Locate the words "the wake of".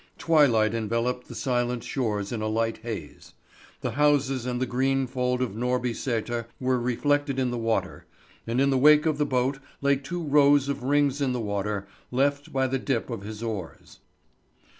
8.71-9.19